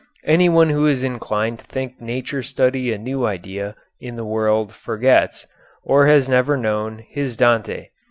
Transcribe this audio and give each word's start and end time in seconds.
Anyone 0.25 0.71
who 0.71 0.87
is 0.87 1.03
inclined 1.03 1.59
to 1.59 1.65
think 1.65 2.01
nature 2.01 2.41
study 2.41 2.91
a 2.91 2.97
new 2.97 3.23
idea 3.27 3.75
in 3.99 4.15
the 4.15 4.25
world 4.25 4.73
forgets, 4.73 5.45
or 5.83 6.07
has 6.07 6.27
never 6.27 6.57
known, 6.57 7.05
his 7.11 7.37
Dante. 7.37 7.89